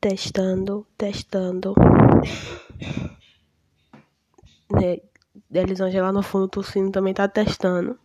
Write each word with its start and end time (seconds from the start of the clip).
Testando, 0.00 0.86
testando. 0.96 1.74
Né? 4.72 4.98
Elisângela 5.52 6.06
lá 6.06 6.12
no 6.12 6.22
fundo 6.22 6.48
tossindo 6.48 6.90
também 6.90 7.12
tá 7.12 7.28
testando. 7.28 7.98